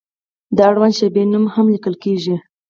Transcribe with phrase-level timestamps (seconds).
[0.55, 2.35] د اړونده شعبې نوم هم لیکل کیږي.